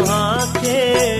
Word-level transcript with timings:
وان 0.00 1.19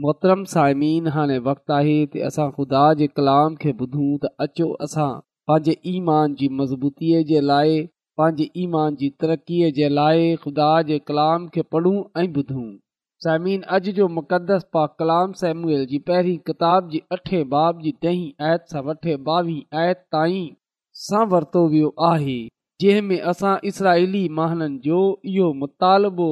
मोहतरम 0.00 0.42
साइमिन 0.50 1.06
हाणे 1.14 1.36
वक़्तु 1.46 1.72
आहे 1.76 1.94
त 2.12 2.20
असां 2.28 2.44
ख़ुदा 2.58 2.82
जे 3.00 3.06
कलाम 3.18 3.56
खे 3.64 3.72
ॿुधूं 3.80 4.10
त 4.22 4.28
अचो 4.44 4.68
असां 4.84 5.08
पंहिंजे 5.50 5.74
ईमान 5.96 6.36
जी 6.38 6.46
मज़बूतीअ 6.60 7.18
जे 7.30 7.40
लाइ 7.48 7.74
पंहिंजे 8.20 8.46
ईमान 8.62 8.94
जी 9.02 9.10
तरक़ीअ 9.24 9.68
जे 9.80 9.88
लाइ 9.98 10.22
ख़ुदा 10.44 10.70
जे 10.90 10.98
कलाम 11.10 11.44
खे 11.56 11.64
पढ़ूं 11.76 11.92
ऐं 12.20 12.24
ॿुधूं 12.40 12.64
साइमिन 13.26 13.66
अॼु 13.78 13.94
जो 13.98 14.06
मुक़दस 14.18 14.64
पा 14.76 14.84
कलाम 15.02 15.34
सेम्यल 15.42 15.84
जी 15.92 15.98
पहिरीं 16.08 16.38
किताब 16.50 16.88
जी 16.94 17.00
अठे 17.18 17.42
बाब 17.56 17.82
जी 17.86 17.92
ॾहीं 18.08 18.30
आयत 18.48 18.64
सां 18.74 18.82
वठे 18.88 19.18
ॿावीह 19.34 19.82
आयत 19.82 20.00
ताईं 20.16 20.46
सां 21.04 21.24
वरितो 21.34 21.66
वियो 21.74 21.92
आहे 22.10 22.38
जंहिंमें 22.86 23.20
असां 23.34 23.54
इसराइली 23.72 24.24
महाननि 24.40 24.80
जो 24.88 25.02
इहो 25.34 25.52
मुतालबो 25.64 26.30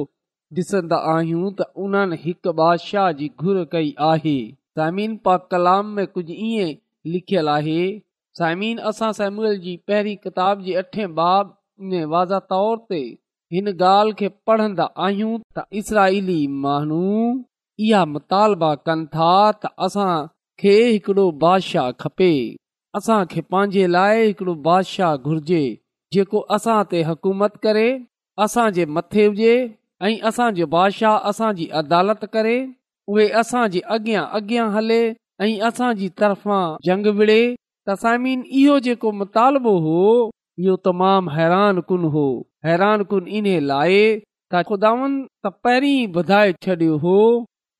ॾिसंदा 0.59 0.95
आहियूं 1.15 1.41
त 1.59 1.65
उन्हनि 1.83 2.17
हिकु 2.21 2.51
बादशाह 2.55 3.05
जी 3.19 3.27
घुर 3.43 3.59
कई 3.73 3.91
आहे 4.07 4.33
साइमीन 4.79 5.13
पा 5.27 5.35
कलाम 5.53 5.93
में 5.99 6.05
कुझु 6.15 6.33
ईअं 6.47 6.71
लिखियलु 7.13 7.49
आहे 7.51 7.83
साइमीन 8.39 8.77
असां 8.89 9.11
साइम्यूल 9.21 9.55
जी 9.67 9.75
पहिरीं 9.91 10.15
किताब 10.27 10.63
जी 10.67 10.73
अठे 10.83 11.05
बाब 11.19 11.53
में 11.93 12.03
वाज़े 12.15 12.39
तौर 12.55 12.83
ते 12.91 12.99
हिन 13.55 13.73
ॻाल्हि 13.77 14.13
खे 14.23 14.31
पढ़ंदा 14.51 14.89
आहियूं 15.07 15.39
त 15.39 15.65
इसराईली 15.83 16.37
माण्हू 16.67 16.99
इहा 17.87 18.03
मुतालबा 18.17 18.73
कनि 18.89 19.07
था 19.17 19.31
त 19.63 19.75
असां 19.87 20.09
खे 20.63 20.75
हिकिड़ो 20.93 21.27
बादशाह 21.45 21.89
खपे 22.05 22.31
असां 23.01 23.21
खे 23.35 23.45
पंहिंजे 23.55 23.87
लाइ 23.97 24.27
हिकिड़ो 24.31 24.57
बादशाह 24.71 25.17
घुर्जे 25.31 25.63
जेको 26.17 26.43
असां 26.59 26.79
ते 26.95 27.05
हुकूमत 27.11 27.59
करे 27.67 27.87
असां 28.47 28.67
जे 28.79 28.87
मथे 28.99 29.23
हुजे 29.31 29.53
ऐं 30.07 30.15
असांजे 30.27 30.65
बादशाह 30.65 31.17
असांजी 31.29 31.67
अदालत 31.79 32.23
करे 32.33 32.55
उहे 33.11 33.27
असां 33.41 33.65
जे 33.73 33.79
अॻियां 33.95 34.23
अॻियां 34.37 34.67
हले 34.75 35.01
ऐं 35.45 35.59
असांजी 35.67 36.07
तरफ़ा 36.21 36.59
जंग 36.85 37.05
विड़े 37.17 37.41
तसामीन 37.89 38.41
इहो 38.61 38.77
जेको 38.87 39.11
मुतालबो 39.19 39.73
हो 39.85 39.99
इहो 40.63 40.75
तमामु 40.85 41.29
हैरान 41.37 41.79
कुन 41.91 42.03
हो 42.15 42.25
हैरान 42.67 43.03
कुन 43.11 43.27
इन 43.41 43.47
लाइ 43.73 43.99
त 44.51 44.63
खुदान 44.71 45.09
त 45.43 45.53
पहिरीं 45.63 46.07
ॿुधाए 46.19 46.51
छॾियो 46.65 46.95
हो 47.05 47.17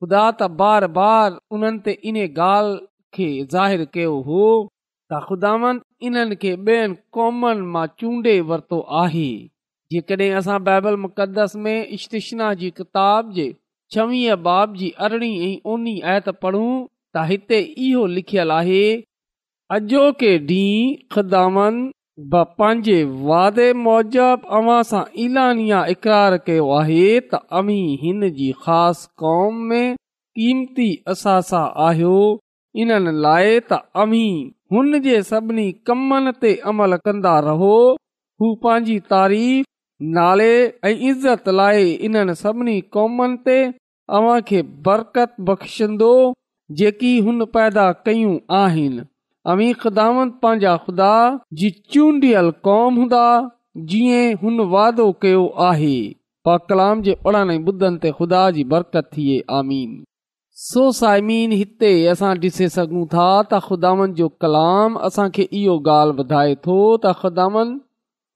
ख़ुदा 0.02 0.24
त 0.40 0.50
बार 0.60 0.88
बार 1.00 1.30
उन्हनि 1.56 1.82
ते 1.88 1.94
इन 2.10 2.16
ॻाल्हि 2.26 2.82
खे 3.16 3.28
ज़ाहिरु 3.54 3.86
कयो 3.98 4.14
हो 4.30 4.44
त 4.68 5.22
ख़ुदान 5.28 5.82
इन्हनि 6.08 6.36
खे 6.46 6.52
ॿियनि 6.70 6.96
क़ौमनि 7.16 7.70
मां 7.74 7.86
चूंडे॒ 8.00 8.46
वरितो 8.52 8.80
आहे 9.06 9.30
जेकॾहिं 9.92 10.30
असां 10.40 10.58
बाइबल 10.66 10.96
मुक़दस 11.04 11.54
में 11.64 11.80
इश्तिशना 11.96 12.50
जी 12.60 12.70
किताब 12.80 13.32
जे 13.38 13.46
छवीह 13.96 14.36
बाब 14.48 14.76
जी 14.82 14.90
अरिड़हीं 15.08 15.56
ओनी 15.72 15.94
आयत 16.12 16.28
पढ़ूं 16.44 16.68
त 17.16 17.24
हिते 17.32 17.58
इहो 17.86 18.04
लिखियलु 18.12 18.54
आहे 18.58 18.84
अॼोके 19.78 20.30
ॾींहुं 20.52 20.94
ख़िदाम 21.16 21.58
पंहिंजे 22.36 22.96
वादे 23.32 23.66
सां 24.92 25.02
ईलानिया 25.26 25.80
इक़रार 25.96 26.36
कयो 26.48 26.68
आहे 26.78 27.04
त 27.34 27.42
अमी 27.62 27.78
हिन 28.04 28.28
जी 28.40 28.50
ख़ासि 28.68 29.10
कॉम 29.24 29.58
में 29.74 29.84
कीमती 29.96 30.88
असासा 31.16 31.64
आहियो 31.88 32.16
इन 32.86 32.98
लाइ 33.28 33.54
त 33.74 33.82
अमी 34.06 34.24
हुन 34.78 35.02
जे 35.10 35.18
सभिनी 35.32 35.68
कमनि 35.92 36.34
ते 36.46 36.54
अमल 36.74 36.98
कंदा 37.10 37.36
रहो 37.50 37.74
हूअ 37.98 38.56
पंहिंजी 38.68 38.98
तारीफ़ 39.16 39.70
नाले 40.10 40.52
ऐं 40.86 40.96
इज़त 41.10 41.50
लाइ 41.50 41.90
इन्हनि 42.08 42.34
सभिनी 42.36 42.80
क़ौमनि 42.94 43.38
ते 43.46 43.58
अव्हांखे 44.20 44.62
बरकत 44.86 45.36
बख़्शंदो 45.50 46.14
जेकी 46.80 47.12
हुन 47.26 47.46
पैदा 47.58 47.92
कयूं 48.08 48.38
आहिनि 48.60 49.04
अमी 49.52 49.72
ख़ुदा 49.84 50.06
पंहिंजा 50.44 50.76
ख़ुदा 50.86 51.12
जी 51.60 51.70
चूंडियल 51.94 52.50
कौम 52.70 52.96
हूंदा 53.02 53.24
जीअं 53.94 54.36
हुन 54.44 54.60
वादो 54.74 55.12
कयो 55.26 55.46
आहे 55.68 55.94
पा 56.46 56.58
कलाम 56.72 57.02
जे 57.08 57.16
उणाने 57.32 57.58
ॿुधनि 57.74 58.00
ते 58.08 58.12
ख़ुदा 58.20 58.42
जी 58.58 58.64
बरकत 58.74 59.10
थिए 59.18 59.38
आमीन 59.60 59.94
सो 60.64 60.92
साइमीन 61.04 61.52
हिते 61.60 61.94
असां 62.16 62.34
ॾिसी 62.46 62.68
सघूं 62.80 63.06
था 63.14 63.30
त 63.54 64.10
जो 64.22 64.28
कलाम 64.46 65.00
असांखे 65.12 65.48
इहो 65.62 65.80
ॻाल्हि 66.00 66.20
ॿुधाए 66.24 66.56
थो 66.68 66.78
त 67.06 67.14
ख़ुदान 67.22 67.80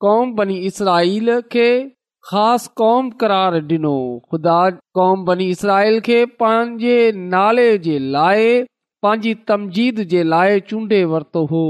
क़ौम 0.06 0.34
बनी 0.38 0.56
इसराईल 0.68 1.30
खे 1.54 1.68
ख़ासि 2.30 2.70
क़ौम 2.80 3.10
क़रार 3.22 3.54
ॾिनो 3.70 3.94
ख़ुदा 4.32 4.58
कौम 4.98 5.24
बनी 5.30 5.48
इसराईल 5.54 6.00
खे 6.08 6.18
पंहिंजे 6.42 6.98
नाले 7.36 7.64
जे 7.86 7.98
लाइ 8.16 8.44
पंहिंजी 9.06 9.34
तमजीद 9.52 10.02
जे 10.12 10.22
लाइ 10.34 10.60
चूंडे 10.68 11.00
वरितो 11.14 11.44
हो 11.54 11.64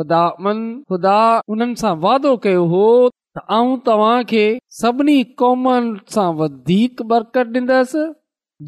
ख़ुदा 0.00 1.20
हुननि 1.50 1.76
सां 1.82 1.94
वादो 2.06 2.34
कयो 2.48 2.64
हो 2.74 2.82
त 3.08 3.44
आऊं 3.58 3.76
तव्हां 3.90 4.48
सभिनी 4.80 5.16
क़ौमनि 5.42 5.92
सां 6.16 6.26
वधीक 6.42 7.02
बरक़त 7.12 7.52
डि॒ंदसि 7.58 8.04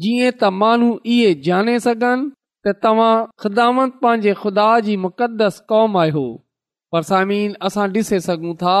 जीअं 0.05 0.33
त 0.37 0.53
माण्हू 0.61 0.91
इहे 1.17 1.33
ॼाणे 1.49 1.75
सघनि 1.87 2.25
त 2.29 2.75
तव्हां 2.87 3.11
ख़ुदा 3.45 3.67
पंहिंजे 4.05 4.37
ख़ुदा 4.45 4.69
जी 4.87 4.97
मुक़दस 5.07 5.59
क़ौम 5.73 5.99
आयो 6.05 6.25
पर 6.93 7.01
साइमीन 7.09 7.53
असां 7.67 7.87
ॾिसे 7.95 8.19
सघूं 8.27 8.53
था 8.61 8.79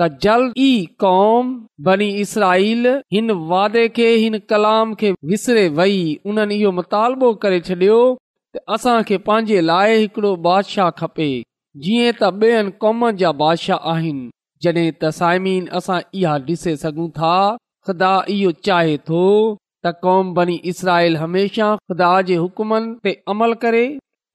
त 0.00 0.06
जल्द 0.22 0.52
ई 0.58 0.68
कौम 1.00 1.48
बनी 1.88 2.08
इसराईल 2.20 2.86
हिन 3.12 3.30
वादे 3.50 3.86
खे 3.96 4.08
हिन 4.22 4.38
कलाम 4.52 4.94
खे 5.00 5.10
विसरे 5.32 5.66
वेही 5.80 6.04
उन्हनि 6.32 6.54
इहो 6.60 6.70
मुतालबो 6.78 7.32
करे 7.42 7.58
छॾियो 7.68 7.98
त 8.56 8.62
असांखे 8.76 9.16
पंहिंजे 9.28 9.60
लाइ 9.70 9.98
हिकिड़ो 10.02 10.30
बादशाह 10.48 10.90
खपे 11.00 11.28
जीअं 11.84 12.16
त 12.20 12.32
ॿियनि 12.40 12.74
क़ौमनि 12.84 13.16
जा 13.22 13.32
बादशाह 13.42 13.90
आहिनि 13.92 14.24
जॾहिं 14.66 14.88
त 15.02 15.12
साइमीन 15.18 15.66
असां 15.80 16.00
इहा 16.22 16.36
ॾिसे 16.48 16.76
सघूं 16.86 17.08
था 17.18 17.34
ख़ुदा 17.86 18.12
इहो 18.38 18.52
चाहे 18.70 18.96
थो 19.10 19.22
त 19.86 19.94
क़ौम 20.08 20.32
बनी 20.40 20.56
इसराइल 20.74 21.16
हमेशह 21.24 21.76
ख़ुदा 21.80 22.10
जे 22.30 22.40
हुकुमनि 22.44 22.94
ते 23.06 23.14
अमल 23.36 23.54
करे 23.66 23.84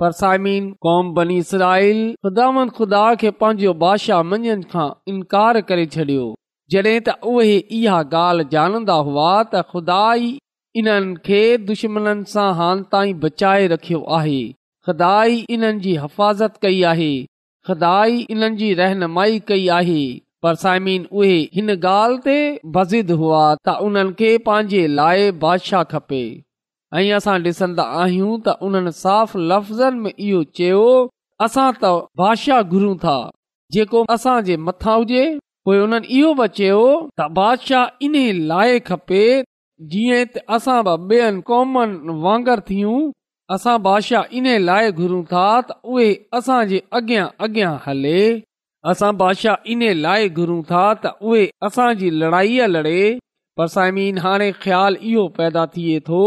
परसाइमीन 0.02 0.68
कौमराइल 0.86 2.00
ख़ुदा 2.78 3.04
खे 3.24 3.32
पंहिंजो 3.44 3.72
बादशाह 3.82 4.22
मञण 4.34 4.62
खां 4.74 4.86
इनकार 5.14 5.60
करे 5.72 5.86
छॾियो 5.96 6.28
जॾहिं 6.76 6.94
त 7.08 7.18
उहे 7.34 7.58
इहा 7.80 7.98
ॻाल्हि 8.22 8.46
जाणंदा 8.56 8.96
हुआ 9.10 9.28
त 9.34 9.64
खुदा 9.76 9.98
इन्हनि 10.84 11.18
खे 11.28 11.42
दुश्मन 11.74 12.14
सां 12.38 12.48
हाल 12.62 12.84
ताईं 12.96 13.20
बचाए 13.28 13.68
रखियो 13.76 14.02
आहे 14.22 14.40
खुदाई 14.90 15.44
इन्हनि 15.58 15.84
जी 15.88 15.98
हिफ़ाज़त 16.06 16.60
कई 16.68 16.80
आहे 16.96 17.12
खुदा 17.72 17.94
इन्हनि 18.18 18.62
जी 18.66 18.72
रहनुमाई 18.86 19.42
कई 19.54 19.68
आहे 19.84 20.00
परसाइमीन 20.48 21.10
उहे 21.22 21.38
हिन 21.58 21.78
ॻाल्हि 21.80 22.22
ते 22.34 22.40
बाज़िद 22.76 23.18
हुआ 23.24 23.44
त 23.56 23.80
उन्हनि 23.90 24.18
खे 24.24 24.32
पंहिंजे 24.50 24.86
लाइ 25.02 25.32
बादशाह 25.46 25.84
खपे 25.96 26.24
ऐं 26.98 27.12
असां 27.16 27.34
ॾिसंदा 27.46 27.84
आहियूं 28.02 28.36
त 28.46 28.50
उन्हनि 28.66 28.92
साफ़ 29.00 29.38
लफ़्ज़नि 29.50 30.00
में 30.04 30.12
इहो 30.28 30.40
चयो 30.60 30.86
असां 31.46 31.68
त 31.84 31.92
बादशाह 32.22 32.62
घुरूं 32.78 32.96
था 33.04 33.18
जेको 33.76 34.02
असां 34.16 34.38
जे 34.48 34.56
मथां 34.70 34.96
हुजे 35.02 35.22
पोइ 35.68 35.78
उन्हनि 35.86 36.12
इहो 36.22 36.32
बि 36.40 36.48
चयो 36.60 36.80
त 37.20 37.28
बादशाह 37.38 38.06
इन 38.08 38.18
लाइ 38.54 38.80
खपे 38.88 39.22
जीअं 39.94 40.42
असां 40.58 40.80
बि 41.12 41.22
कॉमन 41.52 41.94
वांगर 42.26 42.64
थियूं 42.72 42.98
असां 43.58 43.78
बादशाह 43.90 44.34
इन 44.42 44.50
लाइ 44.72 44.92
घुरूं 45.04 45.22
था 45.34 45.46
त 45.70 45.80
उहे 45.98 46.10
असांजे 46.40 46.82
अॻियां 47.02 47.28
अॻियां 47.50 47.74
हले 47.88 48.18
असां 48.94 49.14
बादशाह 49.24 49.72
इन 49.76 49.86
लाइ 50.08 50.34
घुरूं 50.42 50.62
था 50.74 50.84
त 51.06 51.14
उहे 51.30 51.46
असांजी 51.70 52.10
लड़ाईअ 52.24 52.74
लड़े 52.76 53.00
पर 53.62 53.68
साइमीन 53.78 54.18
हाणे 54.26 54.52
ख़्याल 54.66 55.04
इहो 55.14 55.24
पैदा 55.42 55.64
थिए 55.78 56.00
थो 56.12 56.24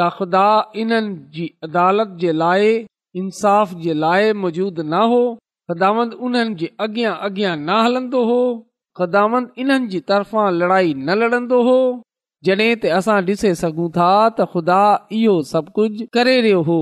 त 0.00 0.06
ख़ुदा 0.14 0.46
इन्हनि 0.80 1.12
जी 1.34 1.44
अदालत 1.66 2.08
जे 2.22 2.32
लाइ 2.40 2.64
इंसाफ़ 3.20 3.74
जे 3.84 3.92
लाइ 4.02 4.32
मौजूदु 4.40 4.82
न 4.82 5.00
हो 5.12 5.20
ख़ुदावंद 5.70 6.14
उन्हनि 6.28 6.54
जे 6.62 6.68
अॻियां 6.86 7.12
अॻियां 7.28 7.52
न 7.60 7.78
हलंदो 7.86 8.24
हो 8.32 8.40
ख़ुदावंद 9.00 9.64
इन्हनि 9.64 9.88
जी 9.94 10.00
तरफ़ां 10.12 10.44
लड़ाई 10.58 10.92
न 10.98 11.16
लड़ंदो 11.22 11.62
हो 11.70 11.78
जॾहिं 12.48 12.68
त 12.68 12.92
असां 12.98 13.16
ॾिसे 13.32 13.54
सघूं 13.64 13.88
था 13.96 14.10
त 14.12 14.50
ख़ुदा 14.56 14.80
इहो 15.22 15.38
सभु 15.54 15.74
कुझु 15.80 16.08
करे 16.20 16.36
रहियो 16.46 16.60
हो 16.70 16.78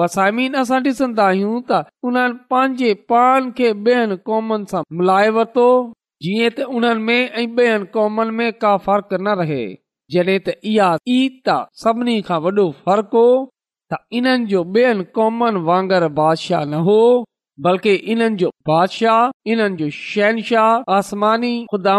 पर 0.00 0.08
असां 0.08 0.82
ॾिसंदा 0.88 1.28
आहियूं 1.34 1.60
त 1.70 1.82
उन्हनि 2.12 2.40
पंहिंजे 2.54 2.92
पान 3.14 3.52
खे 3.60 3.72
ॿियनि 3.90 4.20
क़ौमनि 4.30 4.70
सां 4.76 4.84
मिलाए 5.02 5.32
वरितो 5.40 5.68
जीअं 6.28 6.50
त 6.60 6.76
उन्हनि 6.80 7.08
में 7.08 7.18
ऐं 7.44 7.48
ॿियनि 7.64 7.90
क़ौमनि 7.98 8.38
में 8.40 8.48
का 8.64 8.76
फ़र्क 8.88 9.14
न 9.26 9.42
रहे 9.44 9.64
जॾहिं 10.14 10.38
त 10.46 10.54
इहा 10.72 11.56
सभिनी 11.84 12.12
खां 12.26 12.36
वॾो 12.42 12.64
फ़र्क़ु 12.84 13.20
हो 13.20 13.28
त 13.92 13.98
इन्हनि 14.18 14.48
जो 14.50 15.28
वांगर 15.70 16.06
बादशाह 16.18 16.60
न 16.66 16.82
हो 16.88 16.98
बल्कि 17.66 17.94
इन्हनि 18.14 18.36
जो 18.42 18.50
बादशाह 18.70 19.50
इन्हनि 19.54 19.76
जो 19.80 19.88
शहनशाह 19.98 20.92
आसमानी 20.98 21.50
खुदा 21.72 21.96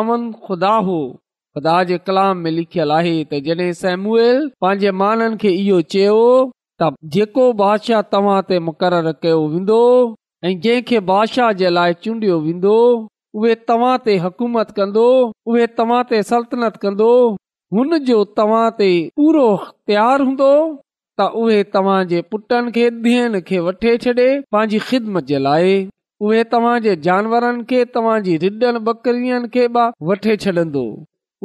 हो 0.89 0.99
ख़ुदा 1.55 1.75
जे 1.89 1.97
कलाम 2.09 2.45
लिखियलु 2.59 2.93
आहे 2.99 3.13
त 3.25 3.41
जॾहिं 3.49 3.73
सेमूएल 3.81 4.39
पंहिंजे 4.65 4.91
माननि 5.01 5.37
खे 5.43 5.51
इहो 5.65 5.81
चयो 5.95 6.17
त 6.83 6.89
जेको 7.17 7.47
बादशाह 7.63 8.05
तव्हां 8.15 8.37
ते 8.51 8.59
मुक़ररु 8.69 9.13
कयो 9.25 9.41
वेंदो 9.55 9.81
जंहिंखे 10.47 10.99
बादशाह 11.11 11.51
जे 11.63 11.73
लाइ 11.79 11.97
चूंडियो 12.07 12.39
वेंदो 12.47 12.77
उहे 13.39 13.55
तव्हां 13.71 13.95
ते 14.07 14.17
हकूमत 14.27 14.73
कंदो 14.81 15.07
उहे 15.47 15.67
तव्हां 15.81 15.99
ते 16.13 16.21
सल्तनत 16.31 16.79
कंदो 16.85 17.11
हुन 17.75 17.97
जो 18.07 18.17
तव्हां 18.39 18.67
ते 18.77 18.87
पूरो 19.19 19.45
अख़्तार 19.55 20.21
हूंदो 20.27 20.49
त 21.19 21.23
उहे 21.41 22.05
जे 22.11 22.21
पुटनि 22.33 22.71
खे 22.75 22.83
धीअनि 23.07 23.41
खे 23.49 23.59
वठे 23.65 23.95
छॾे 24.03 24.27
पंहिंजी 24.55 24.79
ख़िदमत 24.91 25.23
जे 25.31 25.39
लाइ 25.47 25.73
उहे 26.27 26.43
तव्हां 26.53 26.75
जे 26.85 26.95
जानवरनि 27.07 27.63
खे 27.71 27.83
तव्हां 27.97 28.15
जी 28.27 28.37
रिडनि 28.43 28.79
बकरियुनि 28.89 29.49
खे 29.57 29.67
बि 29.77 29.87
वठे 30.11 30.37
छॾंदो 30.45 30.85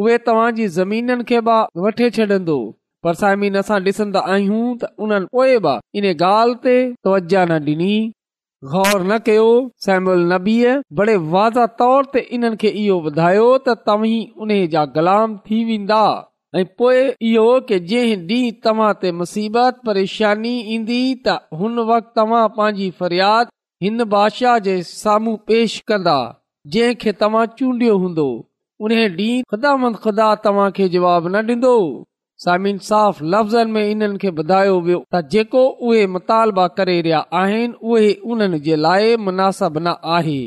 उहे 0.04 0.18
तव्हां 0.28 0.46
जी 0.60 0.68
ज़मीननि 0.78 1.24
खे 1.32 1.40
बि 1.48 1.58
वठे 1.86 2.10
छॾंदो 2.18 2.58
पर 3.06 3.14
साइमीन 3.24 3.58
असां 3.64 3.80
ॾिसंदा 3.88 4.20
आहियूं 4.36 4.64
त 4.82 4.94
उन्हनि 5.06 5.32
पोइ 5.36 5.58
बि 5.68 5.76
इन 6.02 6.10
ॻाल्हि 6.32 6.60
ते 6.68 6.76
तवजा 7.04 7.44
न 7.50 7.62
ॾिनी 7.70 7.94
कयो 8.64 9.46
इहो 9.76 9.76
जंहिं 17.88 18.16
ॾींहुं 18.16 18.50
तव्हां 18.64 18.92
ते 19.02 19.10
मुसीबत 19.22 19.80
परेशानी 19.88 20.52
ईंदी 20.74 21.00
त 21.26 21.38
हुन 21.62 21.78
वक़्त 21.90 22.12
तव्हां 22.20 22.44
पंहिंजी 22.58 22.90
फरियाद 23.00 23.50
हिन 23.86 24.04
बादशाह 24.14 24.58
जे 24.68 24.76
साम्हूं 24.92 25.36
पेश 25.50 25.78
कंदा 25.92 26.16
जंहिंखे 26.76 27.12
तव्हां 27.24 27.46
चूंडियो 27.58 27.98
हूंदो 28.04 28.28
उन 28.86 28.92
ॾींहुं 29.18 29.94
खुदा 30.06 30.34
तव्हां 30.46 30.70
खे 30.78 30.88
जवाब 30.96 31.28
न 31.34 31.44
ॾींदो 31.52 31.76
सामिन 32.44 32.78
साफ़ 32.84 33.18
लफ़्ज़नि 33.32 33.72
में 33.72 33.88
इन्हनि 33.90 34.18
खे 34.22 34.30
ॿुधायो 34.42 34.78
वियो 34.84 34.98
त 35.14 35.20
जेको 35.32 35.60
उहे 35.88 36.06
मुतालबा 36.14 36.62
करे 36.78 36.94
रहिया 37.06 37.18
आहिनि 37.40 37.74
उहे 37.90 38.08
उन्हनि 38.34 38.58
जे 38.64 38.76
लाइ 38.86 39.12
मुनासिब 39.26 39.76
न 39.78 39.92
आहे 40.14 40.40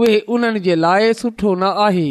उहे 0.00 0.16
उन्हनि 0.36 0.60
जे 0.64 0.74
लाइ 0.84 1.12
सुठो 1.18 1.52
न 1.60 1.68
आहे 1.84 2.08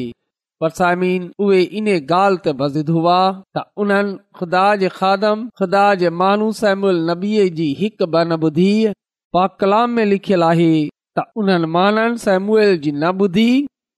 पर 0.62 0.70
साइम 0.78 1.02
उहे 1.40 1.64
इन 1.80 1.88
ॻाल्हि 2.12 2.84
ते 2.86 3.62
उन्हनि 3.82 4.80
जे 4.84 4.90
खादमु 5.00 6.52
सेमल 6.62 7.04
नबी 7.10 7.34
जी 7.60 7.68
हिकु 7.82 8.06
ब 8.06 8.24
न 8.28 8.40
ॿुधी 8.52 8.70
पा 9.40 9.46
कलाम 9.66 9.90
में 9.98 10.06
लिखियल 10.14 10.44
आहे 10.54 10.70
त 11.20 11.28
उन्हनि 11.44 11.72
माननि 11.78 12.24
सेमल 12.28 12.74
जी 12.88 12.92
न 13.04 13.20
ॿुधी 13.28 13.48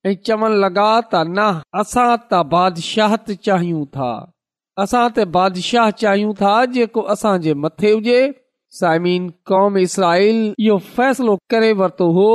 ऐं 0.08 0.52
लगा 0.66 0.90
त 1.14 1.24
न 1.38 1.48
असां 1.86 2.10
त 2.18 2.44
बादशाह 2.58 3.16
चाहियूं 3.36 3.86
था 3.98 4.12
असां 4.84 5.08
त 5.16 5.24
बादशाह 5.36 5.90
चाहियूं 6.02 6.34
था 6.42 6.52
जेको 6.76 7.02
असां 7.14 7.32
मथे 7.64 7.90
हुजे 7.96 8.20
सायमन 8.82 9.24
कौम 9.52 9.78
इसराईल 9.84 10.42
इहो 10.68 10.76
फ़ैसलो 10.98 11.32
करे 11.54 11.72
वरितो 11.80 12.06
हो 12.18 12.28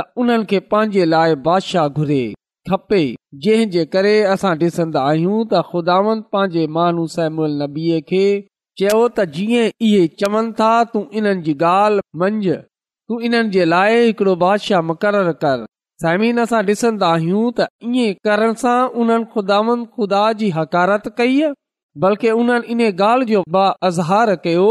त 0.00 0.04
उन्हनि 0.22 0.44
खे 0.52 0.58
पंहिंजे 0.72 1.06
लाइ 1.12 1.36
बादशाह 1.46 1.86
घुरे 2.02 2.18
खपे 2.70 2.98
जंहिं 3.46 3.68
जे 3.76 3.84
करे 3.94 4.14
असां 4.32 4.52
ॾिसंदा 4.64 5.04
आहियूं 5.12 5.36
त 5.36 5.62
ख़ुदावन 5.70 6.20
पंहिंजे 6.34 6.64
मानू 6.78 7.04
सैमुअल 7.14 7.52
अल 7.54 7.62
नबीअ 7.62 8.00
खे 8.10 8.24
चयो 8.80 8.96
त 8.96 9.26
जीअं 9.38 9.70
इहे 9.90 10.02
चवनि 10.24 10.52
था 10.60 10.72
तू 10.96 11.02
इन्हनि 11.20 11.44
जी 11.48 11.54
ॻाल्हि 11.68 12.04
मंझ 12.24 12.42
तू 13.12 13.18
इन्हनि 13.30 13.54
जे 13.58 13.68
लाइ 13.74 14.02
हिकिड़ो 14.08 14.34
बादशाह 14.44 14.82
मुक़ररु 14.90 15.32
कर 15.46 15.64
सायमिन 16.04 16.44
असां 16.46 16.60
ॾिसंदा 16.72 17.14
आहियूं 17.16 17.46
त 17.62 17.70
ईअं 17.92 18.20
करण 18.28 18.52
सां 18.64 18.76
उन्हनि 19.04 19.30
खुदावन 19.38 19.86
ख़ुदा 19.96 20.24
जी 20.42 20.52
हकारत 20.58 21.08
कई 21.22 21.40
बल्कि 22.02 22.30
उन्हनि 22.30 22.66
इन 22.72 22.80
ॻाल्हि 23.00 23.26
जो 23.26 23.68
अज़हार 23.86 24.30
कयो 24.44 24.64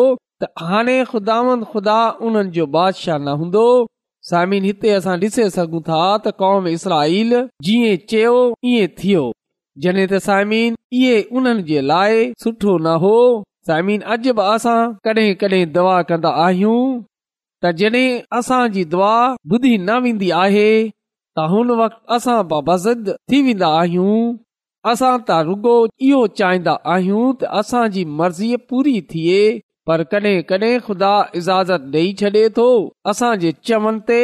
त 0.43 0.47
हाणे 0.67 0.93
ख़ुदा 1.11 1.99
उन्हनि 2.25 2.49
जो 2.57 2.65
बादशाह 2.75 3.17
न 3.17 3.31
हूंदो 3.41 3.63
साइम 4.29 4.51
हिते 4.67 4.89
असां 4.99 5.15
ॾिसी 5.23 5.47
सघूं 5.55 5.81
था 5.89 5.97
त 6.03 6.33
कौम 6.43 6.67
इसरा 6.75 6.99
जीअं 7.67 7.99
चयो 8.13 8.35
ई 8.69 8.87
थियो 9.01 9.23
जॾहिं 9.85 10.07
त 10.11 10.21
साइम 10.29 10.53
इहे 10.61 11.17
उन्हनि 11.39 11.65
जे 11.71 11.81
लाइ 11.93 12.23
सुठो 12.43 12.77
न 12.87 12.93
हो 13.05 13.13
साइमीन 13.71 14.05
अॼु 14.15 14.33
बि 14.41 14.47
असां 14.55 14.79
कॾहिं 15.09 15.29
कॾहिं 15.43 15.61
दवा 15.79 15.97
कंदा 16.11 16.33
आहियूं 16.47 16.79
त 17.65 17.73
जॾहिं 17.83 18.07
असांजी 18.41 18.83
दवा 18.97 19.13
ॿुधी 19.55 19.75
न 19.77 20.01
वेंदी 20.07 20.31
आहे 20.43 20.67
त 20.91 21.49
हुन 21.55 21.75
वक़्त 21.85 22.17
असां 22.19 22.39
बाबा 22.53 22.77
थी 23.07 23.45
वेंदा 23.49 23.77
आहियूं 23.83 24.19
असां 24.91 25.15
त 25.27 25.29
रुगो 25.47 25.71
इहो 26.07 26.17
चाहींदा 26.39 26.73
आहियूं 26.93 27.27
त 27.39 27.47
असांजी 27.61 28.03
मर्ज़ी 28.19 28.49
पूरी 28.69 28.93
थिए 29.13 29.39
पर 29.89 30.03
कॾहिं 30.11 30.37
कडहिं 30.51 30.79
ख़ुदा 30.85 31.11
इज़ाज़त 31.39 31.83
ॾेई 31.95 32.09
छॾे 32.21 32.43
थो 32.57 32.67
असांजे 33.13 33.51
चवनि 33.69 34.01
ते 34.09 34.19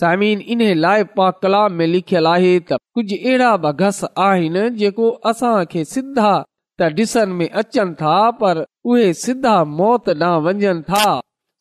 सामिन 0.00 0.38
इन 0.56 0.62
लाइ 0.84 1.02
पा 1.16 1.28
कलाम 1.42 1.72
में 1.78 1.86
लिखियलु 1.94 2.28
आहे 2.34 2.52
त 2.70 2.80
कुझु 2.98 3.16
अहिड़ा 3.22 3.50
बि 3.64 3.70
घस 3.86 4.00
आहिनि 4.26 4.64
जेको 4.82 5.08
असां 5.32 5.54
खे 5.74 5.84
सिधा 5.94 6.34
त 6.78 6.92
डि॒सण 6.98 7.34
में 7.40 7.48
अचनि 7.62 7.96
था 8.02 8.14
पर 8.42 8.62
उहे 8.92 9.06
सिधा 9.24 9.56
मौत 9.80 10.12
ॾां 10.28 10.34
वञनि 10.48 10.74
था 10.90 11.06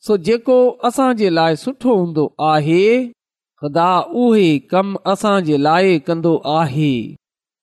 सो 0.08 0.20
जेको 0.30 0.60
असां 0.92 1.10
जे 1.24 1.34
लाइ 1.40 1.62
सुठो 1.66 1.98
हूंदो 2.04 2.30
आहे 2.52 2.84
ख़ुदा 3.60 3.92
उहे 4.24 4.48
कम 4.76 4.96
असां 5.16 5.38
जे 5.52 5.62
लाइ 5.70 5.92
कन्दो 6.12 6.40
आहे 6.60 6.94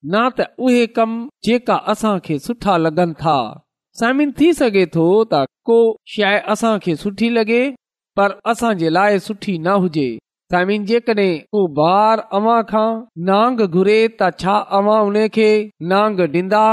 न 0.09 0.13
त 0.37 0.45
उहे 0.65 0.85
कम 0.97 1.11
जेका 1.45 1.75
असां 1.91 2.13
खे 2.25 2.37
सुठा 2.45 2.77
लगन 2.83 3.11
था 3.23 3.35
समिन 3.99 4.31
थी 4.39 4.47
सघे 4.59 4.85
थो 4.95 5.03
त 5.33 5.41
को 5.69 5.75
शइ 6.13 6.37
असां 6.53 6.73
खे 6.85 6.95
सुठी 7.01 7.27
लॻे 7.35 7.59
पर 8.17 8.31
असां 8.51 8.71
जे 8.79 8.89
लाइ 8.95 9.19
सुठी 9.25 9.57
न 9.65 9.75
हुजे 9.83 10.07
सायमन 10.51 10.85
जेकॾहिं 10.87 11.33
को 11.55 11.61
ॿार 11.81 12.23
अवां 12.39 12.61
खां 12.71 12.87
नांग 13.27 13.61
घुरे 13.67 13.99
त 14.21 14.29
छा 14.41 14.55
अवां 14.79 14.99
उन 15.09 15.19
खे 15.35 15.49
नांग 15.93 16.19
ॾींदा 16.39 16.63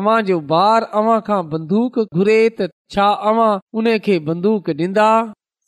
अवां 0.00 0.18
जो 0.30 0.38
ॿार 0.62 0.82
अव्हां 1.00 1.20
खां 1.28 1.40
बंदूक 1.52 1.98
घुरे 2.06 2.38
त 2.58 2.68
छा 2.96 3.06
अवां 3.30 3.52
उन 3.76 3.90
खे 4.08 4.18
बंदूक 4.30 4.70
ॾींदा 4.86 5.10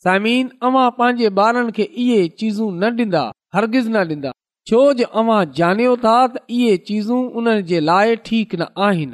साइम 0.03 0.27
अवां 0.69 0.87
पंहिंजे 0.99 1.29
ॿारन 1.41 1.71
खे 1.79 1.87
इहे 2.05 2.19
चीज़ू 2.39 2.69
न 2.71 2.95
डींदा 2.99 3.23
हरगिज़ 3.55 3.89
न 3.95 4.03
ॾींदा 4.11 4.31
छो 4.69 4.79
जो 4.99 5.05
अवां 5.19 5.39
जानयो 5.57 5.91
था 6.03 6.13
त 6.31 6.55
इहे 6.55 6.71
चीज़ूं 6.87 7.17
उन्हनि 7.41 7.61
जे 7.67 7.79
लाइ 7.89 8.15
ठीक 8.29 8.55
न 8.55 8.65
आहिनि 8.85 9.13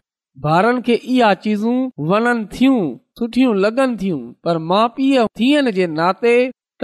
ॿारनि 0.52 0.82
खे 0.86 0.94
इहा 1.16 1.28
चीज़ूं 1.42 1.74
वणनि 2.12 2.46
थियूं 2.54 2.78
सुठियूं 3.20 3.52
लॻनि 3.66 3.98
थियूं 4.04 4.22
पर 4.48 4.58
माउ 4.70 4.88
पीउ 4.96 5.26
थियण 5.42 5.70
जे 5.76 5.88
नाते 5.98 6.32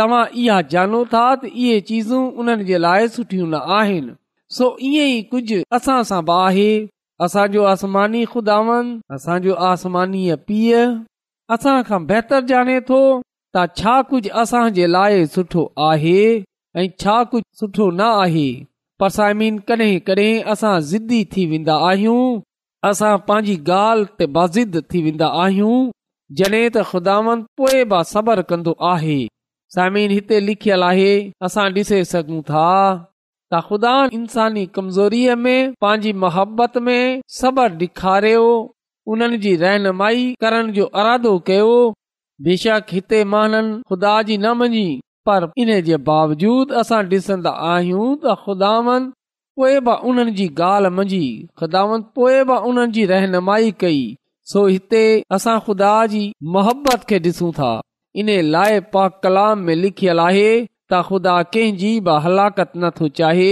तव्हां 0.01 0.19
इहा 0.43 0.57
ॼाणो 0.73 0.99
था 1.13 1.21
त 1.43 1.53
इहे 1.63 1.79
चीज़ूं 1.87 2.19
उन्हनि 2.43 2.67
जे 2.67 2.81
लाइ 2.85 3.07
सुठियूं 3.15 3.47
न 3.53 3.61
आहिनि 3.77 4.13
सो 4.57 4.67
ईअं 4.89 5.07
ई 5.15 5.23
कुझ 5.31 5.57
असां 5.77 5.97
सां 6.11 6.19
बि 6.29 6.35
आहे 6.41 6.69
असांजो 7.29 7.63
आसमानी 7.71 8.23
खुदावन 8.35 8.91
असांजो 9.17 9.55
आसमानी 9.71 10.21
पीउ 10.51 10.83
असां 11.57 11.75
खां 11.89 12.01
बहितर 12.13 12.45
ॼाणे 12.53 12.77
थो 12.91 13.01
त 13.55 13.65
छा 13.81 13.95
कुझु 14.13 14.35
असां 14.45 14.63
जे 14.79 14.91
लाइ 14.97 15.25
सुठो 15.37 15.65
आहे 15.89 16.17
ऐं 16.77 16.87
छा 17.01 17.13
कुझु 17.29 17.43
सुठो 17.59 17.89
न 17.91 18.01
आहे 18.23 18.47
पर 18.99 19.09
सायमिन 19.15 19.57
कॾहिं 19.69 19.99
कॾहिं 20.07 20.43
असां 20.53 20.73
ज़िदी 20.89 21.21
थी 21.31 21.45
वेंदा 21.51 21.75
आहियूं 21.89 22.41
असां 22.89 23.13
पंहिंजी 23.29 23.55
ॻाल्हि 23.77 24.09
ते 24.19 24.25
बाज़िद 24.35 24.75
थी 24.91 25.01
वेंदा 25.05 25.27
आहियूं 25.43 25.77
जॾहिं 26.41 26.69
त 26.75 26.83
ख़ुदावनि 26.91 27.43
पोइ 27.61 27.77
बि 27.93 28.03
सबर 28.13 28.41
कंदो 28.51 28.73
आहे 28.91 29.17
सायमन 29.75 30.11
हिते 30.17 30.37
लिखियल 30.47 30.83
आहे 30.89 31.09
असां 31.47 31.67
ॾिसे 31.79 32.03
सघूं 32.11 32.41
था 32.51 32.65
त 33.51 33.65
ख़ुदा 33.69 33.95
इंसानी 34.19 34.65
कमज़ोरीअ 34.75 35.35
में 35.45 35.71
पंहिंजी 35.81 36.13
मोहबत 36.25 36.77
में 36.89 37.01
सबर 37.39 37.69
ॾेखारियो 37.81 38.45
उन्हनि 39.13 39.37
जी 39.47 39.55
रहनुमाई 39.65 40.23
करण 40.45 40.71
जो 40.79 40.85
अरादो 41.01 41.37
कयो 41.49 41.73
बेशक 42.49 42.97
हिते 42.97 43.23
महाननि 43.35 43.79
ख़ुदा 43.89 44.15
जी 44.29 44.35
न 44.47 44.57
मञी 44.63 44.89
पर 45.27 45.47
इन 45.61 45.71
जे 45.87 45.97
बावजूद 46.09 46.71
असां 46.81 47.01
ॾिसंदा 47.13 47.51
आहियूं 47.69 48.09
त 48.25 48.35
ख़ुदा 48.43 48.73
मंझी 50.99 51.21
ख़ुदावन 51.59 52.91
रहनुमाई 53.13 53.71
कई 53.83 53.99
सो 54.51 54.65
हिते 54.67 55.01
ख़ुदा 55.31 55.91
जी 56.13 56.21
मोहबत 56.57 57.03
खे 57.09 57.19
ॾिसूं 57.29 57.51
था 57.59 57.71
इन 58.21 58.29
लाइ 58.55 58.79
पा 58.93 59.07
कलाम 59.25 59.65
में 59.69 59.75
लिखियलु 59.81 60.23
आहे 60.27 60.47
त 60.59 61.01
ख़ुदा 61.11 61.35
कंहिंजी 61.55 61.91
बि 62.09 62.15
हलाकत 62.27 62.71
न 62.77 62.89
थो 62.99 63.07
चाहे 63.21 63.51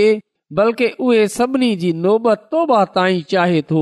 बल्कि 0.59 0.87
उहे 1.07 1.27
सभिनी 1.37 1.69
जी 1.85 1.91
नोबत 2.05 2.47
तोबा 2.53 2.83
ताईं 2.97 3.21
चाहे 3.33 3.61
थो 3.71 3.81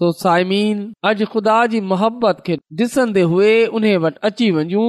सो 0.00 0.10
साइमीन 0.26 0.78
अॼु 1.10 1.26
ख़ुदा 1.34 1.60
जी 1.74 1.80
मोहबत 1.94 2.44
खे 2.46 2.56
ॾिसंदे 2.84 3.24
हुए 3.34 3.52
उन 3.78 3.92
वटि 4.06 4.18
अची 4.30 4.50
वञू 4.58 4.86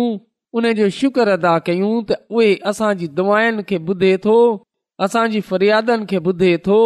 उन 0.59 0.67
जो 0.77 0.87
शुक्र 0.99 1.27
अदा 1.37 1.51
कयूं 1.67 1.91
त 2.09 2.17
उहे 2.39 2.47
असांजी 2.71 3.07
दुआनि 3.19 3.63
खे 3.69 3.77
ॿुधे 3.93 4.09
थो 4.25 4.33
असांजी 5.05 5.39
फरियादनि 5.51 6.05
खे 6.11 6.19
ॿुधे 6.31 6.49
थो 6.67 6.77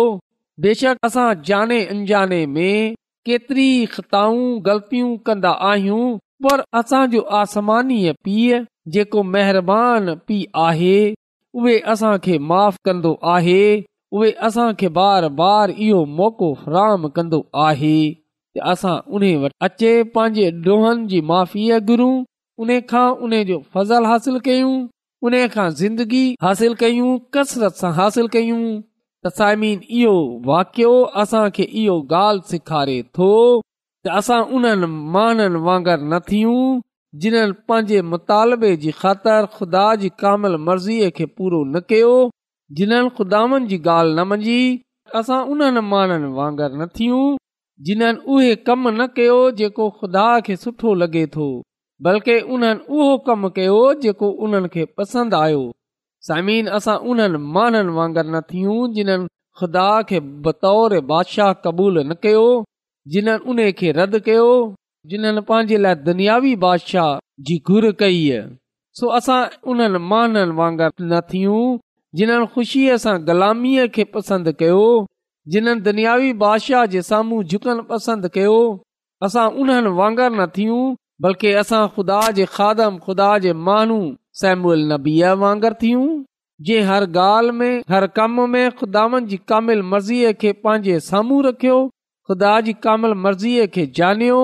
बेशक 0.65 1.05
असां 1.07 1.25
जाने 1.49 1.79
अनजाने 1.95 2.39
में 2.53 2.93
केतिरी 3.29 3.67
ख़ताऊं 3.95 4.45
ग़लतियूं 4.67 5.09
कंदा 5.29 5.51
आहियूं 5.71 6.05
पर 6.45 6.63
असांजो 6.81 7.21
आसमानी 7.41 7.97
पीउ 8.27 8.61
जेको 8.95 9.23
महिरबानी 9.33 10.15
पीउ 10.29 10.49
आहे 10.67 10.95
उहे 11.59 11.77
असां 11.95 12.13
खे 12.27 12.37
माफ़ 12.53 12.77
कंदो 12.89 13.13
आहे 13.33 13.61
उहे 14.19 14.31
असां 14.49 14.69
बार 15.01 15.29
बार 15.41 15.75
इहो 15.89 15.99
मौक़ो 16.21 16.53
फराम 16.63 17.07
कंदो 17.19 17.41
आहे 17.67 17.95
असां 18.73 18.97
उन 19.19 19.23
वटि 19.41 19.55
अचे 19.69 19.91
पंहिंजे 20.17 21.21
माफ़ीअ 21.35 21.79
घुरूं 21.91 22.17
उन 22.63 22.79
खां 22.89 23.07
उन 23.25 23.33
जो 23.47 23.57
फज़ल 23.73 24.05
हासिल 24.11 24.39
कयूं 24.45 24.71
उन 25.27 25.33
खां 25.55 25.67
ज़िंदगी 25.81 26.21
हासिल 26.43 26.73
कयूं 26.83 27.09
कसरत 27.35 27.81
सां 27.83 27.91
हासिल 28.01 28.27
कयूं 28.35 28.61
इहो 29.67 30.17
वाकियो 30.47 30.91
असांखे 31.21 31.63
इहो 31.81 31.95
ॻाल्हि 32.17 32.49
सेखारे 32.51 32.97
थो 33.17 33.29
त 34.07 34.09
असां 34.21 34.39
उन्हनि 34.57 34.87
माननि 35.15 35.59
वांगर 35.67 35.99
न 36.01 36.19
थियूं 36.29 36.63
जिन्हनि 37.23 37.57
पंहिंजे 37.69 38.01
मुतालबे 38.13 38.69
जी 38.85 38.91
ख़ातिर 39.03 39.45
ख़ुदा 39.57 39.85
जी 40.03 40.09
कामल 40.23 40.55
मर्ज़ीअ 40.67 41.09
खे 41.17 41.25
पूरो 41.39 41.61
न 41.71 41.81
कयो 41.93 42.15
जिन्हनि 42.81 43.13
ख़ुदानि 43.19 43.59
जी 43.73 43.77
ॻाल्हि 43.87 44.15
न 44.15 44.27
मञी 44.33 44.59
असां 45.21 45.41
उन्हनि 45.55 45.85
माननि 45.93 46.31
वांगर 46.41 46.77
न 46.81 46.89
थियूं 46.97 47.25
जिन्हनि 47.89 48.23
उहे 48.33 48.51
कम 48.69 48.89
न 48.93 49.07
कयो 49.19 49.39
जेको 49.61 49.89
ख़ुदा 50.01 50.27
खे 50.47 50.55
सुठो 50.65 50.93
लॻे 51.03 51.25
थो 51.37 51.49
बल्कि 52.05 52.33
उन्हनि 52.55 52.83
उहो 52.95 53.13
कमु 53.27 53.49
कयो 53.57 53.77
जेको 54.01 54.27
उन्हनि 54.45 54.67
खे 54.73 54.83
पसंदि 54.97 55.35
आयो 55.37 55.61
समीन 56.27 56.67
असां 56.77 56.95
उन्हनि 57.11 57.37
माननि 57.55 57.93
वांगर 57.97 58.25
न 58.35 58.41
थियूं 58.51 58.77
जिन्हनि 58.97 59.25
ख़ुदा 59.59 59.87
खे 60.09 60.19
बतौर 60.45 60.99
बादशाह 61.11 61.51
क़बूलु 61.63 62.01
न 62.09 62.17
कयो 62.23 62.45
जिन 63.13 63.27
उन 63.49 63.59
खे 63.79 63.91
रद्द 63.99 64.19
कयो 64.27 64.51
जिन्हनि 65.11 65.41
पंहिंजे 65.49 65.77
लाइ 65.85 65.95
दुनियावी 66.09 66.55
बादशाह 66.65 67.09
जी 67.49 67.57
घुर 67.67 67.91
कई 67.99 68.21
सो 68.99 69.07
असां 69.17 69.41
उन्हनि 69.71 69.99
माननि 70.11 70.53
वांगर 70.61 70.91
न 71.01 71.21
थियूं 71.33 71.65
जिन्हनि 72.19 72.45
ख़ुशीअ 72.53 72.97
सां 73.07 73.15
ग़ुलामीअ 73.31 73.87
खे 73.97 74.03
पसंदि 74.17 74.53
कयो 74.61 74.85
जिन्हनि 75.55 75.81
दुनियावी 75.89 76.31
बादशाह 76.45 76.85
जे 76.93 77.01
साम्हूं 77.11 77.43
झुकणु 77.51 77.83
पसंदि 77.91 78.29
कयो 78.39 78.57
असां 79.25 79.47
उन्हनि 79.61 79.89
वांगर 80.01 80.31
न 80.39 80.47
थियूं 80.59 80.81
बल्कि 81.25 81.51
असां 81.61 81.85
ख़ुदा 81.95 82.17
जे 82.39 82.45
खादम 82.55 82.97
ख़ुदा 83.05 83.27
जे 83.45 83.51
माण्हू 83.67 83.95
साइनीअ 84.41 85.31
वांगुरु 85.43 85.77
थियूं 85.83 86.09
जे 86.69 86.75
हर 86.89 87.05
ॻाल्हि 87.23 87.55
में 87.57 87.81
हर 87.93 88.05
कम 88.17 88.37
में 88.51 88.65
खुदानि 88.77 89.19
जी 89.31 89.37
कामिल 89.51 89.81
मर्ज़ीअ 89.93 90.31
खे 90.43 90.51
पंहिंजे 90.65 90.99
साम्हूं 91.07 91.41
रखियो 91.45 91.77
ख़ुदा 92.29 92.51
जी 92.67 92.73
कामिल 92.85 93.13
मर्ज़ीअ 93.25 93.67
खे 93.77 93.85
ॼाणियो 93.99 94.39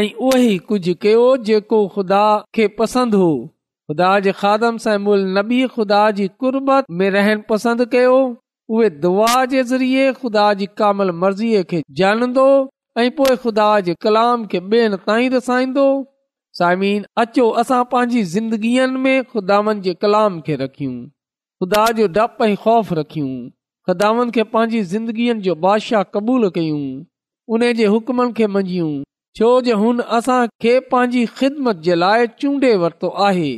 ऐं 0.00 0.04
उहो 0.26 0.50
कुझु 0.68 0.94
कयो 1.06 1.22
जेको 1.50 1.80
ख़ुदा 1.94 2.22
खे 2.58 2.68
पसंदि 2.80 3.22
हो 3.22 3.30
ख़ुदा 3.46 4.10
जी 4.26 4.34
खादम 4.42 4.78
साम 4.86 5.08
नबी 5.38 5.62
ख़ुदा 5.76 6.02
जी 6.20 6.28
कुर्बत 6.44 6.90
में 7.02 7.08
रहनि 7.18 7.42
पसंदि 7.54 7.86
कयो 7.96 8.14
उहे 8.76 8.90
दुआ 9.06 9.32
जे 9.54 9.64
ज़रिए 9.72 10.12
ख़ुदा 10.20 10.48
जी 10.62 10.70
कामल 10.82 11.16
मर्ज़ीअ 11.24 11.64
खे 11.74 11.82
जानंदो 12.02 12.48
ऐं 12.98 13.10
पोएं 13.16 13.34
ख़ुदा 13.38 13.66
जे 13.86 13.94
कलाम 14.02 14.44
खे 14.52 14.58
ॿियनि 14.60 14.96
ताईं 15.06 15.28
रसाईंदो 15.30 15.82
साइमीन 16.58 17.04
अचो 17.22 17.48
असां 17.62 17.82
पंहिंजी 17.92 18.22
ज़िंदगीअ 18.32 18.86
में 19.04 19.24
खु़दान 19.32 19.80
जे 19.80 19.94
कलाम 20.04 20.40
खे 20.46 20.56
रखियूं 20.62 20.94
ख़ुदा 21.62 21.84
जो 21.98 22.06
डपु 22.16 22.44
ऐं 22.44 22.54
ख़ौफ़ 22.62 22.92
रखियूं 23.00 23.30
ख़ुदानि 23.88 24.30
खे 24.38 24.42
पंहिंजी 24.56 24.82
ज़िंदगीअ 24.94 25.34
जो 25.46 25.54
बादशाह 25.66 26.02
क़बूलु 26.16 26.50
कयूं 26.58 26.80
उन 27.54 27.72
जे 27.82 27.86
हुकमनि 27.94 28.32
खे 28.40 28.46
मंझियूं 28.56 28.90
छो 29.38 29.52
जो 29.68 29.76
हुन 29.84 30.00
असांखे 30.18 30.78
पंहिंजी 30.90 31.24
ख़िदमत 31.38 31.80
जे 31.88 31.94
लाइ 32.02 32.26
चूंडे 32.40 32.74
वरितो 32.82 33.08
आहे 33.30 33.50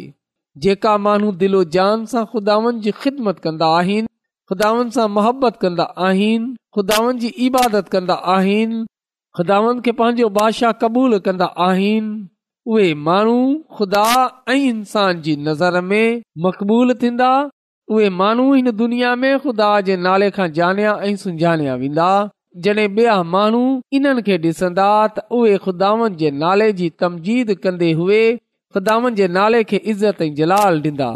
जेका 0.66 0.96
माण्हू 1.08 1.32
दिलो 1.46 1.64
जान 1.80 2.04
सां 2.14 2.24
ख़ुदानि 2.36 2.78
जी 2.86 2.94
ख़िदमत 3.02 3.38
कंदा 3.48 3.72
आहिनि 3.80 4.08
खुदानि 4.52 4.90
सां 4.98 5.08
मोहबत 5.18 5.58
कंदा 5.66 5.88
आहिनि 6.10 6.54
खुदानि 6.76 7.18
जी 7.24 7.32
इबादत 7.48 7.88
कंदा 7.96 8.20
आहिनि 8.38 8.82
ख़ुदावन 9.36 9.78
खे 9.84 9.92
पंहिंजो 9.98 10.28
बादशाह 10.38 10.72
क़बूल 10.80 11.18
कंदा 11.26 11.46
आहिनि 11.66 12.70
उहे 12.72 12.88
माण्हू 13.04 13.36
ख़ुदा 13.76 14.02
ऐं 14.48 14.56
इन्सान 14.72 15.22
जी 15.26 15.36
नज़र 15.46 15.80
में 15.92 16.20
मक़बूल 16.46 16.94
थींदा 17.04 17.28
उहे 17.94 18.10
माण्हू 18.16 18.44
हिन 18.54 18.70
दुनिया 18.80 19.14
में 19.22 19.30
ख़ुदा 19.46 19.68
जे 19.86 19.96
नाले 20.08 20.28
खां 20.38 20.48
जानिया 20.58 20.92
ऐं 21.10 21.14
सुञाणा 21.24 21.76
वेंदा 21.84 22.08
जॾहिं 22.66 22.84
ॿिया 22.98 23.12
माण्हू 23.36 23.62
इन्हनि 24.00 24.22
खे 24.26 24.36
ॾिसंदा 24.50 24.86
त 25.16 25.24
उहे 25.40 25.52
खुदावनि 25.68 26.16
जे 26.24 26.30
नाले 26.42 26.66
जी 26.82 26.88
तमजीद 27.04 27.52
कंदे 27.66 27.88
हुए 28.02 28.18
खुदावन 28.76 29.14
जे 29.22 29.28
नाले 29.38 29.62
खे 29.72 29.80
इज़त 29.94 30.20
ऐं 30.28 30.30
जलाल 30.42 30.82
ॾींदा 30.90 31.08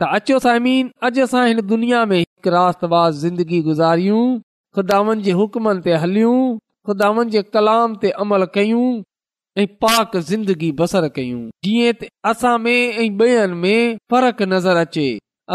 त 0.00 0.10
अचो 0.20 0.40
साइमिन 0.48 0.90
अॼु 1.10 1.22
असां 1.28 1.44
हिन 1.52 1.62
दुनिया 1.76 2.02
में 2.14 2.18
हिकु 2.18 2.54
रातवाज़ंदगी 2.58 3.62
गुज़ारियूं 3.70 4.24
ख़ुदावनि 4.78 5.28
जे 5.30 5.36
हुकमनि 5.44 5.86
ते 5.88 6.00
हलियूं 6.06 6.36
ख़ुदानि 6.86 7.30
जे 7.30 7.42
कलाम 7.54 7.94
ते 8.02 8.10
अमल 8.22 8.44
कयूं 8.54 8.86
ऐं 9.62 9.66
पाक 9.82 10.16
ज़िंदगी 10.28 10.70
बसर 10.78 11.08
कयूं 11.16 11.42
जीअं 11.64 12.06
असां 12.30 12.58
में 12.58 13.10
में 13.64 13.98
फ़र्क़ु 14.10 14.44
नज़र 14.52 14.76
अचे 14.84 15.06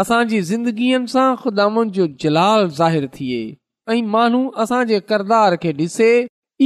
असांजी 0.02 0.40
ज़िंदगीअ 0.50 1.00
सां 1.14 1.96
जलाल 2.24 2.68
ज़ाहिर 2.78 3.06
थिए 3.16 3.40
ऐं 3.94 4.02
माण्हू 4.14 4.42
असांजे 4.64 5.00
करदार 5.12 5.56
खे 5.64 5.72
ॾिसे 5.82 6.10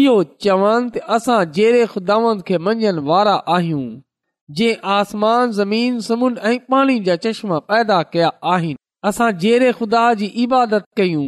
इहो 0.00 0.14
चवनि 0.46 0.90
त 0.96 1.02
असां 1.16 1.38
जहिड़े 1.58 1.84
ख़ुदानि 1.94 2.42
खे 2.50 2.58
मञण 2.68 2.98
वारा 3.10 3.34
आहियूं 3.56 3.84
जे 4.60 4.72
आसमान 4.98 5.50
ज़मीन 5.58 5.98
समुंड 6.10 6.38
ऐं 6.52 6.58
पाणी 6.74 6.98
जा 7.08 7.16
चश्मा 7.26 7.58
पैदा 7.72 7.98
कया 8.14 8.30
आहिनि 8.54 8.78
असां 9.10 9.30
जहिड़े 9.46 9.72
ख़ुदा 9.80 10.04
जी 10.22 10.26
इबादत 10.46 10.88
कयूं 11.02 11.26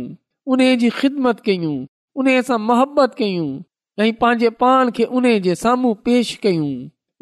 उन 0.54 0.64
जी 0.84 0.88
ख़िदमत 1.00 1.40
कयूं 1.50 1.76
उन 2.20 2.28
सां 2.48 2.56
मुहबत 2.68 3.14
कयूं 3.18 3.46
ऐं 4.04 4.12
पंहिंजे 4.20 4.48
पाण 4.62 4.90
खे 4.96 5.04
उन 5.20 5.26
जे 5.46 5.54
साम्हूं 5.62 5.94
पेश 6.08 6.34
कयूं 6.42 6.72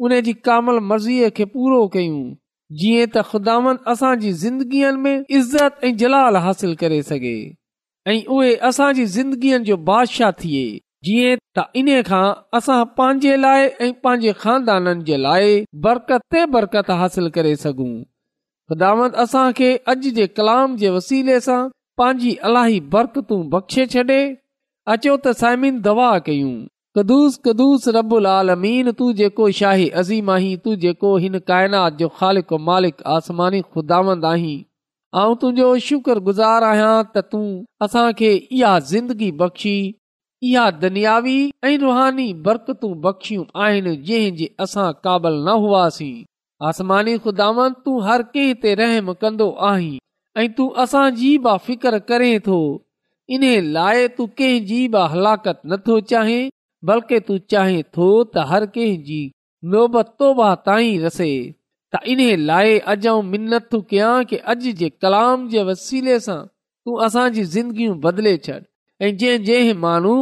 उन 0.05 0.19
जी 0.27 0.33
कामल 0.47 0.79
मर्ज़ीअ 0.91 1.29
खे 1.37 1.45
पूरो 1.55 1.79
कयूं 1.95 2.21
जीअं 2.81 3.07
त 3.07 3.23
ख़ुदावंद 3.29 3.79
असांजी 3.93 4.31
ज़िंदगीअ 4.43 4.91
में 5.05 5.25
इज़त 5.39 5.83
ऐं 5.89 5.93
जलाल 6.03 6.37
हासिल 6.47 6.75
करे 6.83 7.01
सघे 7.09 7.35
ऐं 8.13 8.19
उहे 8.35 8.53
असांजी 8.69 9.05
ज़िंदगीअ 9.15 9.59
जो 9.71 9.77
बादशाह 9.89 10.31
थिए 10.43 10.63
जीअं 11.07 11.41
त 11.57 11.65
इन 11.81 11.89
खां 12.11 12.23
असां 12.59 12.79
पंहिंजे 12.99 13.35
लाइ 13.43 13.67
ऐं 13.87 13.91
पंहिंजे 14.07 14.33
खानदाननि 14.45 15.03
जे 15.11 15.17
लाइ 15.25 15.53
बरकत 15.87 16.39
बरकत 16.57 16.91
हासिल 17.03 17.29
करे 17.39 17.55
सघूं 17.65 17.93
ख़ुदावंद 18.69 19.19
असां 19.25 19.45
खे 19.61 19.75
अॼु 19.95 20.15
जे 20.19 20.27
कलाम 20.41 20.75
जे 20.83 20.95
वसीले 20.99 21.39
सां 21.49 21.61
पंहिंजी 22.01 22.33
अलाही 22.51 22.79
बरकतू 22.97 23.41
बख़्शे 23.57 23.85
छॾे 23.97 24.17
अचो 24.91 25.11
त 25.25 25.31
साइमिन 25.39 25.75
दवा 25.81 26.05
कयूं 26.23 26.49
कदुस 26.97 27.35
कदुस 27.47 27.87
रबु 27.97 28.17
तू 29.01 29.05
जेको 29.19 29.45
शाही 29.59 29.85
अज़ीम 30.01 30.31
आहीं 30.33 30.57
तू 30.65 30.73
जेको 30.81 31.11
हिन 31.25 31.37
काइनात 31.51 31.93
जो 32.01 32.09
ख़ालिक 32.17 32.51
मालिक 32.71 33.01
आसमानी 33.13 33.61
आहीं 34.31 34.57
ऐं 35.21 35.35
तुंहिंजो 35.43 35.69
शुक्रगुज़ार 35.87 36.63
आहियां 36.71 36.91
त 37.15 37.23
तूं 37.31 37.45
असांखे 37.87 38.31
इहा 38.41 38.73
ज़िंदगी 38.91 39.31
बख़्शी 39.43 39.73
इहा 40.51 40.65
दुनियावी 40.83 41.37
ऐं 41.65 41.73
रुहानी 41.87 42.27
बरकतूं 42.49 42.91
बख़्शियूं 43.07 43.45
आहिनि 43.67 43.95
जंहिं 44.09 44.35
जे 44.39 44.49
असां 44.67 44.87
क़ाबिल 45.05 45.37
न 45.43 45.55
हुआसीं 45.65 46.13
आसमानी 46.71 47.17
खुदावंद 47.27 47.81
तूं 47.85 47.95
हर 48.09 48.23
कंहिं 48.37 48.55
ते 48.65 48.73
रहम 48.83 49.13
कंदो 49.25 49.49
आहीं 49.73 49.93
ऐं 50.43 50.47
तूं 50.59 50.69
असांजी 50.85 51.35
बि 51.37 51.43
बाफ़र 51.49 51.99
करे 52.11 52.33
थो 52.49 52.59
इन्हे 53.31 53.59
लाइ 53.73 54.07
तूं 54.15 54.25
कंहिंजी 54.39 54.79
बि 54.93 55.01
हलाकत 55.11 55.61
नथो 55.73 55.99
चाहे 56.11 56.39
बल्कि 56.89 57.19
तूं 57.27 57.37
चाहे 57.53 57.81
थो 57.97 58.07
त 58.23 58.45
हर 58.49 58.65
कंहिं 58.77 59.03
जी 59.09 59.19
नोबतो 59.75 60.29
त 60.67 61.99
इन्हे 62.11 62.35
लाइ 62.49 62.77
अॼु 62.91 63.09
आऊं 63.09 63.23
मिनत 63.31 63.67
थो 63.73 63.79
कयां 63.89 64.13
की 64.29 64.37
अॼु 64.53 64.71
जे 64.79 64.87
कलाम 65.03 65.41
जे 65.49 65.63
वसीले 65.67 66.15
सां 66.27 66.37
तूं 66.85 66.95
असांजी 67.07 67.43
ज़िंदगियूं 67.55 67.97
बदिले 68.05 68.33
छॾ 68.47 68.53
ऐं 69.07 69.11
जंहिं 69.23 69.43
जंहिं 69.49 69.75
माण्हू 69.83 70.13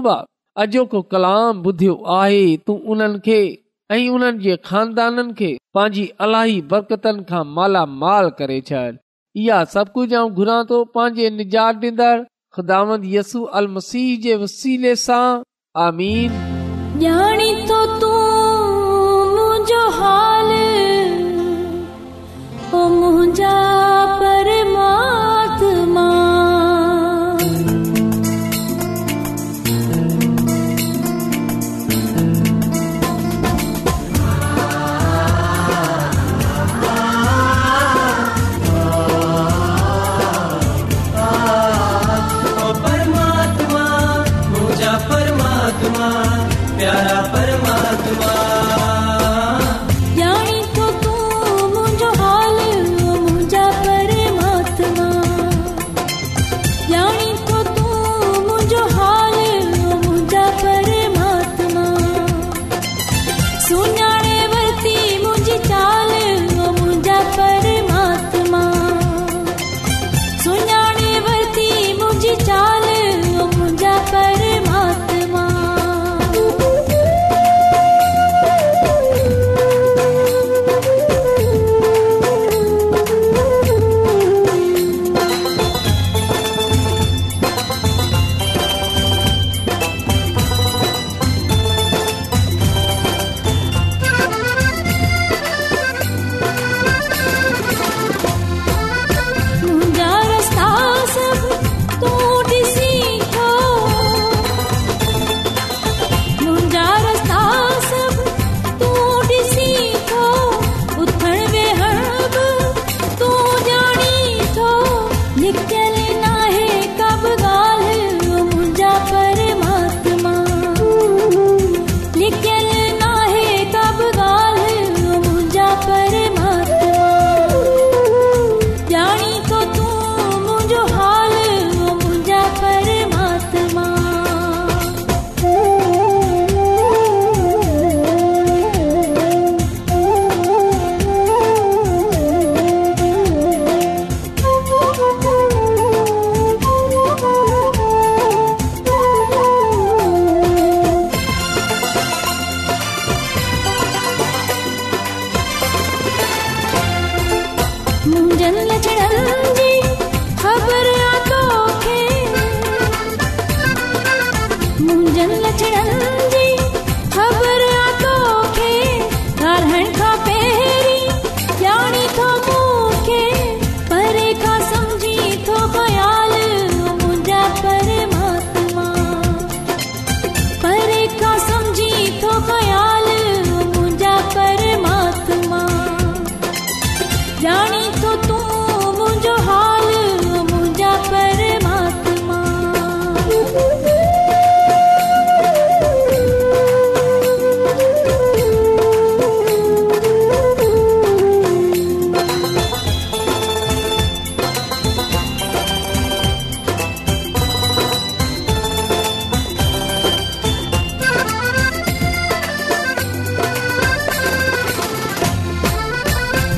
अॼोको 0.64 1.02
कलाम 1.14 1.62
ॿुधियो 1.70 1.94
आहे 2.18 2.42
तूं 2.68 2.76
उन्हनि 2.96 3.20
खे 3.28 3.40
ऐं 3.98 4.02
उन्हनि 4.18 4.44
जे 4.48 4.56
खानदाननि 4.66 5.34
खे 5.40 5.52
पंहिंजी 5.78 6.04
अलाही 6.28 6.62
बरकतनि 6.74 7.24
खां 7.32 7.44
मालामाल 7.60 8.30
करे 8.42 8.60
छॾ 8.72 8.84
इहा 9.46 9.64
सभु 9.76 9.94
कुझु 9.98 10.28
घुरां 10.42 10.60
थो 10.74 10.84
पंहिंजे 10.98 11.30
निजात 11.40 11.76
ॾींदड़ 11.88 12.14
ख़ुदामद 12.56 13.02
यसू 13.10 13.44
अल 13.60 13.68
मसीह 13.76 14.10
जे 14.26 14.36
वसीले 14.44 14.92
सां 15.04 15.80
आमीन 15.88 16.40
ॼाणी 17.06 17.48
थो 17.72 17.78
तूं 18.04 18.20
मुंहिंजो 19.40 19.82
हाल 20.04 20.56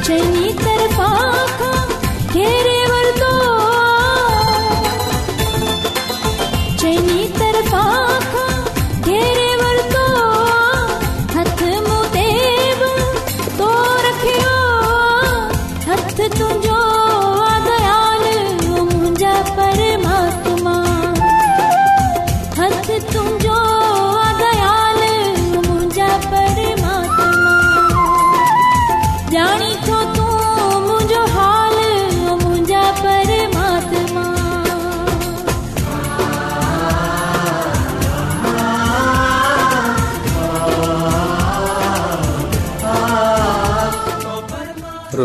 चङी 0.08 0.48
तरफ़ 0.62 1.22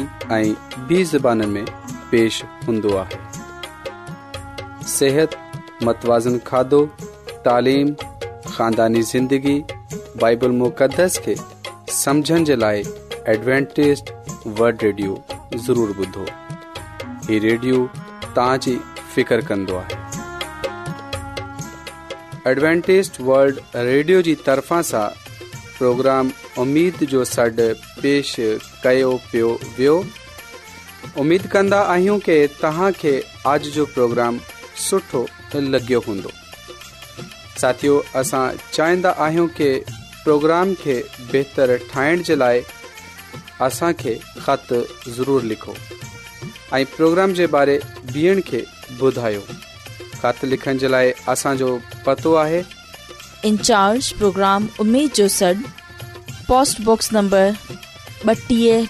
میں 1.46 1.64
پیش 2.10 2.34
में 2.44 2.44
पेश 2.44 2.44
متوازن 5.86 6.38
کھادو 6.48 6.82
सिहत 6.84 7.30
خاندانی 7.40 7.48
زندگی 7.48 7.48
तालिम 7.48 7.88
ख़ानदानी 8.56 9.02
ज़िंदगी 9.02 9.58
बाइबल 10.22 10.50
मुक़दस 10.62 11.12
खे 11.26 11.34
समुझण 12.00 12.38
जे 12.50 12.56
लाइ 12.66 12.78
एडवेंटेज़ड 13.36 14.06
रेडियो 17.38 17.86
तव्हांजी 18.36 18.76
फ़िकर 19.14 19.40
فکر 19.40 19.72
आहे 19.76 19.98
एडवेंटेज 22.50 23.10
वल्ड 23.20 23.58
रेडियो 23.76 24.20
जी 24.22 24.34
तरफ़ा 24.46 24.80
सां 24.90 25.08
प्रोग्राम 25.78 26.30
उमेद 26.58 27.04
जो 27.10 27.24
सॾु 27.30 27.66
पेश 28.02 28.34
कयो 28.84 29.12
पियो 29.32 29.48
वियो 29.78 29.96
उमेद 31.18 31.46
कंदा 31.52 31.80
आहियूं 31.94 32.18
कि 32.28 32.48
کے 33.00 33.20
آج 33.52 33.68
جو 33.74 33.84
پروگرام 33.94 34.38
सुठो 34.80 35.26
लॻियो 35.54 35.98
हूंदो 36.06 36.30
साथियो 37.60 37.98
असां 38.16 38.44
चाहिंदा 38.72 39.10
आहियूं 39.26 39.48
कि 39.48 39.84
پروگرام 40.24 40.74
खे 40.82 41.00
बहितरु 41.32 41.76
ठाहिण 41.92 42.22
जे 42.22 42.36
लाइ 42.36 42.60
असांखे 43.68 44.18
خط 44.44 44.72
ضرور 45.16 45.42
लिखो 45.50 45.74
इन 46.76 46.84
प्रोग्राम 46.96 47.32
जो 55.18 55.26
सॾ 55.28 55.52
पोस्टबॉक्स 56.48 57.12
नंबर 57.12 57.54
ॿटीह 58.28 58.86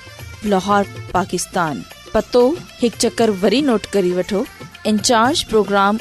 लाहौर 0.49 0.85
पाकिस्तान 1.15 1.83
पतो 2.15 2.45
हिकु 2.81 2.97
चकर 3.03 3.29
प्रोग्राम 5.51 5.95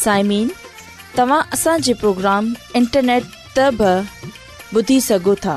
साइमीन 0.00 0.46
तव्हां 1.18 1.40
असांजे 1.54 1.94
प्रोग्राम 2.04 2.42
इंटरनेट 2.76 3.22
त 3.58 3.60
ॿुधी 4.78 4.98
सघो 5.00 5.34
था 5.44 5.56